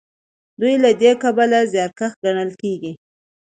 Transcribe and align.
دوی 0.59 0.73
له 0.83 0.91
دې 1.01 1.11
کبله 1.23 1.59
زیارکښ 1.73 2.11
ګڼل 2.23 2.49
کیږي. 2.61 2.91